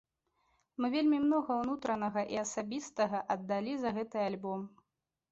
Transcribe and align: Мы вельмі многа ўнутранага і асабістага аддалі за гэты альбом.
Мы 0.83 0.87
вельмі 0.93 1.17
многа 1.25 1.57
ўнутранага 1.63 2.23
і 2.35 2.39
асабістага 2.45 3.19
аддалі 3.35 3.75
за 3.83 3.89
гэты 3.99 4.17
альбом. 4.29 4.65